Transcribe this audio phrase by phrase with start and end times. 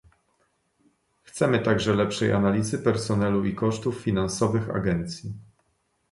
[1.23, 5.33] Chcemy także lepszej analizy personelu i kosztów finansowych agencji